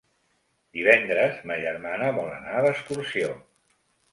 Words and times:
Divendres 0.77 1.37
ma 1.51 1.57
germana 1.65 2.09
vol 2.17 2.33
anar 2.39 2.65
d'excursió. 2.67 3.33